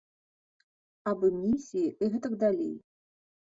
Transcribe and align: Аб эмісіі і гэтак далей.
Аб 1.11 1.19
эмісіі 1.29 1.95
і 2.03 2.13
гэтак 2.17 2.33
далей. 2.49 2.77